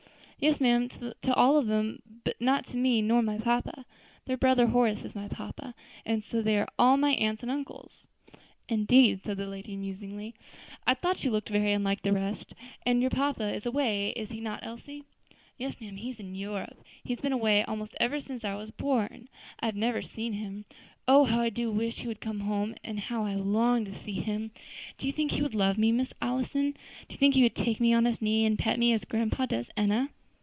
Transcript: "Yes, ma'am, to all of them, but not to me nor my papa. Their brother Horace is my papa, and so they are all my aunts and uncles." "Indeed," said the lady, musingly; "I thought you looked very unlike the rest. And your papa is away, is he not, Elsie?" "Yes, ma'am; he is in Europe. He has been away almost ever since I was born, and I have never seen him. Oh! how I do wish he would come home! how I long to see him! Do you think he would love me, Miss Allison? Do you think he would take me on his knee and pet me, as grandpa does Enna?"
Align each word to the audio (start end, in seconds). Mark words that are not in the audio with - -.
"Yes, 0.43 0.59
ma'am, 0.59 0.89
to 0.89 1.33
all 1.35 1.57
of 1.57 1.67
them, 1.67 2.01
but 2.23 2.41
not 2.41 2.65
to 2.69 2.77
me 2.77 3.03
nor 3.03 3.21
my 3.21 3.37
papa. 3.37 3.85
Their 4.25 4.37
brother 4.37 4.65
Horace 4.65 5.03
is 5.05 5.13
my 5.13 5.27
papa, 5.27 5.75
and 6.03 6.23
so 6.23 6.41
they 6.41 6.57
are 6.57 6.67
all 6.79 6.97
my 6.97 7.11
aunts 7.11 7.43
and 7.43 7.51
uncles." 7.51 8.07
"Indeed," 8.67 9.21
said 9.23 9.37
the 9.37 9.45
lady, 9.45 9.75
musingly; 9.77 10.33
"I 10.87 10.95
thought 10.95 11.23
you 11.23 11.29
looked 11.29 11.49
very 11.49 11.73
unlike 11.73 12.01
the 12.01 12.11
rest. 12.11 12.55
And 12.87 13.01
your 13.01 13.11
papa 13.11 13.53
is 13.53 13.67
away, 13.67 14.13
is 14.15 14.31
he 14.31 14.39
not, 14.41 14.65
Elsie?" 14.65 15.03
"Yes, 15.59 15.79
ma'am; 15.79 15.97
he 15.97 16.09
is 16.09 16.19
in 16.19 16.33
Europe. 16.33 16.83
He 17.03 17.13
has 17.13 17.21
been 17.21 17.33
away 17.33 17.63
almost 17.65 17.95
ever 17.99 18.19
since 18.19 18.43
I 18.43 18.55
was 18.55 18.71
born, 18.71 19.11
and 19.13 19.29
I 19.59 19.67
have 19.67 19.75
never 19.75 20.01
seen 20.01 20.33
him. 20.33 20.65
Oh! 21.07 21.23
how 21.25 21.39
I 21.41 21.51
do 21.51 21.69
wish 21.69 21.97
he 21.99 22.07
would 22.07 22.19
come 22.19 22.39
home! 22.39 22.73
how 22.97 23.25
I 23.25 23.35
long 23.35 23.85
to 23.85 23.93
see 23.93 24.13
him! 24.21 24.49
Do 24.97 25.05
you 25.05 25.13
think 25.13 25.33
he 25.33 25.43
would 25.43 25.53
love 25.53 25.77
me, 25.77 25.91
Miss 25.91 26.13
Allison? 26.19 26.71
Do 27.07 27.13
you 27.13 27.17
think 27.19 27.35
he 27.35 27.43
would 27.43 27.55
take 27.55 27.79
me 27.79 27.93
on 27.93 28.05
his 28.05 28.23
knee 28.23 28.43
and 28.43 28.57
pet 28.57 28.79
me, 28.79 28.91
as 28.91 29.05
grandpa 29.05 29.45
does 29.45 29.69
Enna?" 29.77 30.09